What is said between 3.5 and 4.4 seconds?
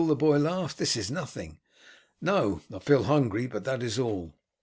that is all."